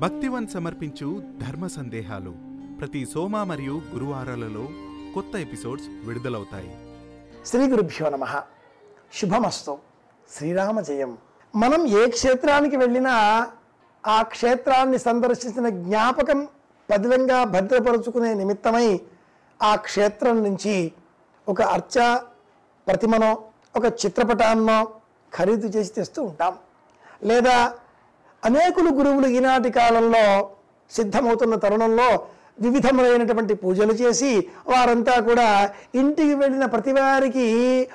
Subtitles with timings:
[0.00, 2.34] భక్తివన్ సమర్పించు ధర్మ సందేహాలు
[2.80, 4.68] ప్రతి సోమ మరియు గురువారాలలో
[5.14, 6.76] కొత్త ఎపిసోడ్స్ విడుదలవుతాయి.
[7.46, 8.42] శ్రీ గురుభ్యో నమ.
[9.14, 9.78] శుభమస్తు.
[10.30, 11.18] శ్రీరామ జయం.
[11.56, 13.46] మనం ఏ క్షేత్రానికి వెళ్ళినా
[14.06, 16.48] ఆ క్షేత్రాన్ని సందర్శించిన జ్ఞాపకం
[16.90, 19.00] పదిలంగా భద్రపరుచుకునే నిమిత్తమై
[19.62, 20.92] ఆ క్షేత్రం నుంచి
[21.48, 22.18] ఒక అర్చ
[22.86, 23.42] ప్రతిమనో
[23.76, 24.94] ఒక చిత్రపటాన్నో
[25.34, 26.56] ఖరీదు చేసి తెస్తూ ఉంటాం.
[27.22, 27.78] లేదా
[28.44, 30.24] అనేకులు గురువులు ఈనాటి కాలంలో
[30.90, 32.08] సిద్ధమవుతున్న తరుణంలో
[32.60, 35.46] వివిధములైనటువంటి పూజలు చేసి వారంతా కూడా
[35.94, 37.46] ఇంటికి వెళ్ళిన ప్రతి వారికి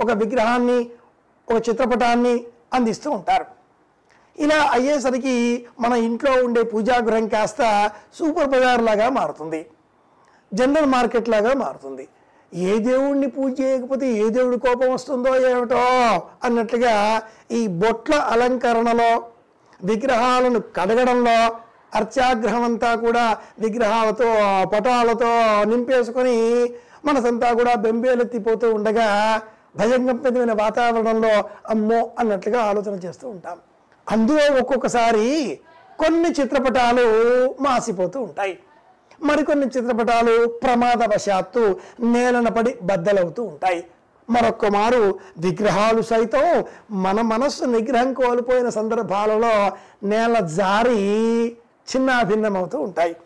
[0.00, 0.78] ఒక విగ్రహాన్ని
[1.48, 3.46] ఒక చిత్రపటాన్ని అందిస్తూ ఉంటారు.
[4.38, 5.34] ఇలా అయ్యేసరికి
[5.80, 7.62] మన ఇంట్లో ఉండే పూజాగృహం కాస్త
[8.18, 9.60] సూపర్ బజార్ లాగా మారుతుంది.
[10.52, 12.08] జనరల్ మార్కెట్ లాగా మారుతుంది.
[12.52, 15.82] ఏ దేవుణ్ణి పూజ చేయకపోతే ఏ దేవుడి కోపం వస్తుందో ఏమిటో
[16.44, 16.94] అన్నట్లుగా
[17.50, 19.10] ఈ బొట్ల అలంకరణలో
[19.84, 21.58] విగ్రహాలను కడగడంలో
[21.94, 24.24] అర్చాగ్రహం అంతా కూడా విగ్రహాలతో
[24.74, 25.30] పటాలతో
[25.64, 26.36] నింపేసుకొని
[27.04, 29.40] మనసంతా కూడా బెంబేలెత్తిపోతూ ఉండగా
[29.76, 33.58] భయంకరమైన వాతావరణంలో అమ్మో అన్నట్లుగా ఆలోచన చేస్తూ ఉంటాం.
[34.10, 35.60] అందులో ఒక్కొక్కసారి
[35.98, 37.06] కొన్ని చిత్రపటాలు
[37.60, 38.58] మాసిపోతూ ఉంటాయి.
[39.22, 43.84] మరికొన్ని చిత్రపటాలు ప్రమాదవశాత్తు నేలన పడి బద్దలవుతూ ఉంటాయి.
[44.30, 49.72] మరొక్క మారు విగ్రహాలు సైతం మన మనస్సు నిగ్రహం కోల్పోయిన సందర్భాలలో
[50.08, 50.98] నేల జారి
[51.90, 53.16] చిన్నాభిన్నమవుతూ ఉంటాయి.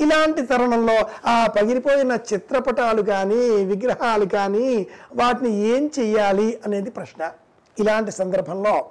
[0.00, 7.30] ఇలాంటి తరుణంలో ఆ పగిలిపోయిన చిత్రపటాలు కానీ విగ్రహాలు కానీ వాటిని ఏం చెయ్యాలి అనేది ప్రశ్న.
[7.78, 8.84] ఇలాంటి సందర్భంలో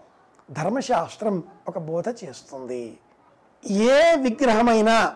[0.51, 2.97] ధర్మశాస్త్రం ఒక బోధ చేస్తుంది.
[3.71, 5.15] ఏ విగ్రహమైనా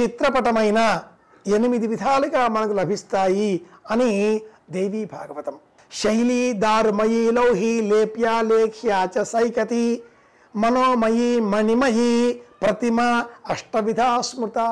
[0.00, 1.02] చిత్రపటమైన
[1.46, 5.54] ఎనిమిది విధాలుగా మనకు లభిస్తాయి అని దేవీ భాగవతం.
[5.92, 10.02] శైలి దారుమయీ లౌహి లేప్యా లేఖ్యా చ సైకతి
[10.56, 13.00] మనోమయీ మణిమయీ ప్రతిమ
[13.46, 14.66] అష్టవిధా స్మృతా.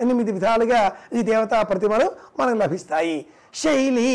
[0.00, 3.26] ఎనిమిది విధాలుగా ఈ దేవతా ప్రతిమలు మనకు లభిస్తాయి.
[3.54, 4.10] శైలి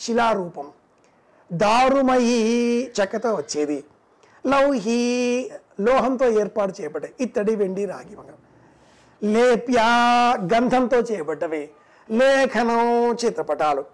[0.00, 0.68] శిలారూపం.
[1.52, 2.36] దారుమయీ
[3.00, 3.84] చెక్కతో వచ్చేది.
[4.46, 5.00] లౌహి
[5.80, 7.14] లోహంతో ఏర్పాటు చేయబడ్డాయి.
[7.20, 8.40] ఇత్తడి వెండి రాగి వంగం
[10.54, 11.68] గంధంతో చేయబడ్డవి.
[12.10, 13.84] లేఖనం చిత్రపటాలు.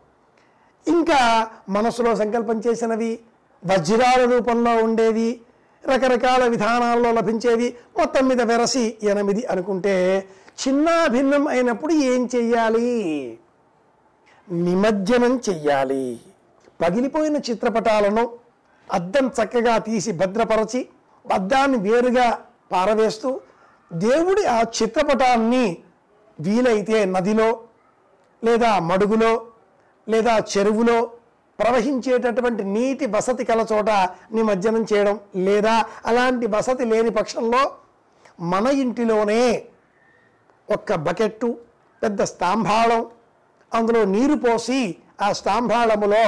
[0.89, 3.19] ఇంకా మనసులో సంకల్పం చేసినవి
[3.67, 5.41] వజ్రాల రూపంలో ఉండేవి
[5.87, 10.28] రకరకాల విధానాల్లో లభించేవి మొత్తం మీద వెరసి ఎనిమిది అనుకుంటే
[10.69, 13.39] చిన్న భిన్నం అయినప్పుడు ఏం చెయ్యాలి?
[14.51, 16.21] నిమజ్జనం చెయ్యాలి.
[16.81, 18.33] పగిలిపోయిన చిత్రపటాలను
[18.93, 20.89] అద్దం చక్కగా తీసి భద్రపరచి
[21.33, 22.39] అద్దాన్ని వేరుగా
[22.72, 23.41] పారవేస్తూ
[23.93, 25.77] దేవుడి ఆ చిత్రపటాన్ని
[26.41, 27.61] వీలైతే నదిలో
[28.42, 29.32] లేదా మడుగులో
[30.06, 30.98] లేదా చెరువులో
[31.58, 33.91] ప్రవహించేటటువంటి నీటి వసతి కల చోట
[34.32, 35.75] నిమజ్జనం చేయడం లేదా
[36.06, 37.62] అలాంటి వసతి లేని పక్షంలో
[38.44, 39.42] మన ఇంటిలోనే
[40.69, 41.50] ఒక్క బకెట్టు
[42.03, 43.03] పెద్ద స్తంభాళం
[43.72, 44.80] అందులో నీరు పోసి
[45.22, 46.24] ఆ స్తంభాళములో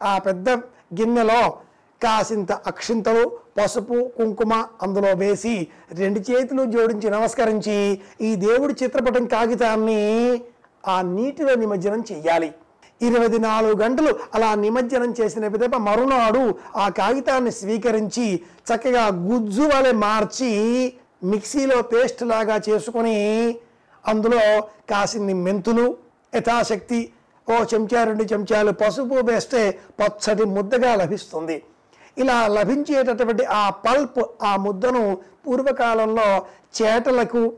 [0.00, 0.48] ఆ పెద్ద
[0.94, 1.40] గిన్నెలో
[2.00, 3.24] కాసింత అక్షింతలు
[3.58, 5.54] పసుపు కుంకుమ అందులో వేసి
[5.98, 7.78] రెండు చేతులు జోడించి నమస్కరించి
[8.20, 10.00] ఈ దేవుడి చిత్రపటం కాగితాన్ని
[10.86, 12.50] ఆ నీటిలో నిమజ్జనం చెయ్యాలి.
[13.02, 20.50] ఇరవై నాలుగు గంటలు అలా నిమజ్జనం చేసిన విధంగా మరునాడు ఆ కాగితాన్ని స్వీకరించి చక్కగా గుజ్జు వలె మార్చి
[21.24, 23.16] మిక్సీలో పేస్ట్ లాగా చేసుకొని
[24.06, 25.96] అందులో కాసిన్ని మెంతులు
[26.34, 27.12] యథాశక్తి
[27.50, 31.62] ఓ చెంచా రెండు చెంచాలు పసుపు వేస్తే పచ్చడి ముద్దగా లభిస్తుంది.
[32.18, 36.42] ఇలా లభించేటటువంటి ఆ పల్ప్ ఆ ముద్దను పూర్వకాలంలో
[36.82, 37.52] చేటలకు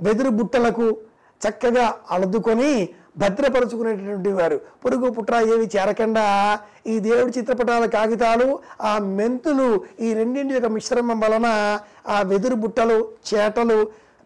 [0.00, 0.96] వెదురు బుట్టలకు
[1.40, 4.60] చక్కగా అలదుకొని భద్రపరుచుకునేటటువంటి వారు.
[4.84, 6.58] పొరుగు పుట్ర ఏవి చేరకుండా.
[6.86, 11.78] ఈ దేవుడి చిత్రపటాల కాగితాలు ఆ మెంతులు ఈ రెండింటి యొక్క మిశ్రమం వలన
[12.08, 13.78] ఆ వెదురు బుట్టలు చేటలు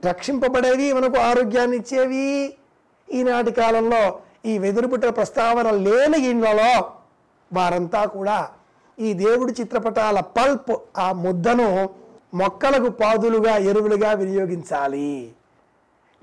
[0.06, 2.54] రక్షింపబడేవి మనకు ఆరోగ్యాన్ని ఇచ్చేవి.
[3.12, 4.02] ఈనాటి కాలంలో
[4.46, 6.72] ఈ వెదురు బుట్టల ప్రస్తావన లేని ఇండ్లలో
[7.52, 8.48] వారంతా కూడా
[8.98, 11.88] ఈ దేవుడి చిత్రపటాల పల్ప్ ఆ ముద్దను
[12.34, 15.32] మొక్కలకు పాదులుగా ఎరువులుగా వినియోగించాలి.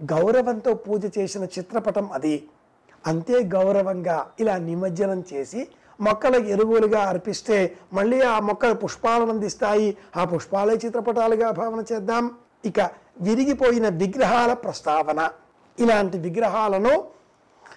[0.03, 2.43] గౌరవంతో పూజ చేసిన చిత్రపటం అది.
[3.07, 5.67] అంతే గౌరవంగా ఇలా నిమజ్జనం చేసి
[6.01, 9.97] మొక్కలకు ఎరువులుగా అర్పిస్తే మళ్ళీ ఆ మొక్కలు పుష్పాలను అందిస్తాయి.
[10.17, 12.31] ఆ పుష్పాలే చిత్రపటాలుగా భావన చేద్దాం.
[12.65, 12.79] ఇక
[13.21, 15.29] విరిగిపోయిన విగ్రహాల ప్రస్తావన.
[15.79, 17.03] ఇలాంటి విగ్రహాలను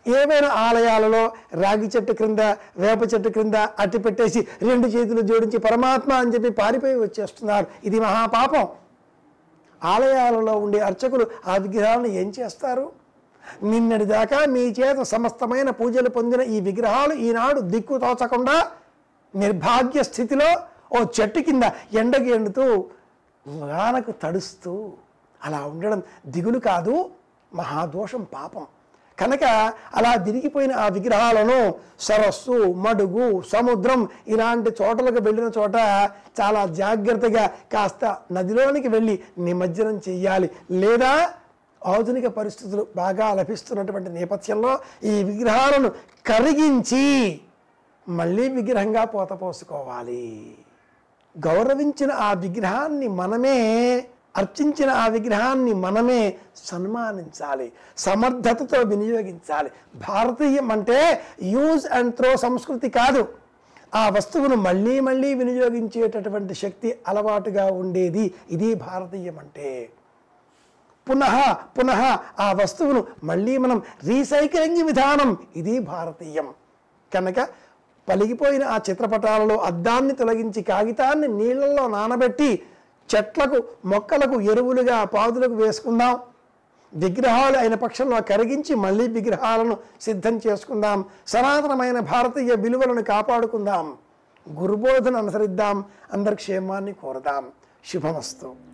[0.09, 2.39] ఏవైనా ఆలయాలలో రాగి చెట్టు క్రింద
[2.77, 7.67] వేప చెట్టు క్రింద అట్టి పెట్టేసి రెండు చేతులు జోడించి పరమాత్మ అని చెప్పి పారిపోయి వచ్చేస్తున్నారు.
[7.85, 8.69] ఇది మహాపాపం.
[9.93, 12.87] ఆలయాలలో ఉండే అర్చకులు ఆ విగ్రహాలను ఏం చేస్తారు?
[13.71, 18.57] నిన్నటి దాకా మీ చేత సమస్తమైన పూజలు పొందిన ఈ విగ్రహాలు ఈనాడు దిక్కు తోచకుండా
[19.35, 20.49] నిర్భాగ్య స్థితిలో
[20.97, 21.65] ఓ చెట్టు కింద
[22.01, 22.65] ఎండకి ఎండుతూ
[23.47, 24.73] వానకు తడుస్తూ
[25.41, 26.01] అలా ఉండడం
[26.35, 26.95] దిగులు కాదు
[27.53, 28.65] మహాదోషం పాపం.
[29.21, 29.45] కనుక
[29.95, 35.77] అలా విరిగిపోయిన ఆ విగ్రహాలను సరస్సు మడుగు సముద్రం ఇలాంటి చోటలకు వెళ్ళిన చోట
[36.41, 41.31] చాలా జాగ్రత్తగా కాస్త నదిలోనికి వెళ్ళి నిమజ్జనం చేయాలి లేదా
[41.87, 44.73] ఆధునిక పరిస్థితులు బాగా లభిస్తున్నటువంటి నేపథ్యంలో
[45.05, 45.89] ఈ విగ్రహాలను
[46.27, 47.05] కరిగించి
[48.09, 50.57] మళ్ళీ విగ్రహంగా పోత పోసుకోవాలి.
[51.39, 53.59] గౌరవించిన ఆ విగ్రహాన్ని మనమే
[54.39, 56.23] అర్చించిన ఆ విగ్రహాన్ని మనమే
[56.69, 57.67] సన్మానించాలి
[58.07, 59.71] సమర్థతతో వినియోగించాలి.
[60.09, 60.99] భారతీయం అంటే
[61.55, 63.23] యూజ్ అండ్ త్రో సంస్కృతి కాదు.
[64.01, 69.71] ఆ వస్తువును మళ్ళీ మళ్ళీ వినియోగించేటటువంటి శక్తి అలవాటుగా ఉండేది ఇది భారతీయం అంటే.
[71.07, 71.37] పునః
[71.77, 72.01] పునః
[72.45, 76.49] ఆ వస్తువును మళ్ళీ మనం రీసైక్లింగ్ విధానం ఇది భారతీయం.
[77.13, 77.39] కనుక
[78.09, 82.51] పలిగిపోయిన ఆ చిత్రపటాలలో అద్దాన్ని తొలగించి కాగితాన్ని నీళ్ళలో నానబెట్టి
[83.17, 86.21] చెట్లకు మొక్కలకు ఎరువులుగా పాదులకు వేసుకుందాం.
[86.95, 91.05] విగ్రహాలు అయిన పక్షంలో కరిగించి మళ్ళీ విగ్రహాలను సిద్ధం చేసుకుందాం.
[91.27, 93.97] సనాతనమైన భారతీయ విలువలను కాపాడుకుందాం.
[94.53, 95.85] గురుబోధన అనుసరిద్దాం.
[96.13, 97.49] అందరి క్షేమాన్ని కోరదాం.
[97.93, 98.68] శుభమస్తు.